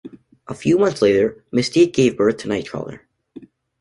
A 0.47 0.55
few 0.55 0.79
months 0.79 1.03
later, 1.03 1.43
Mystique 1.53 1.93
gave 1.93 2.17
birth 2.17 2.37
to 2.37 2.47
Nightcrawler. 2.47 3.01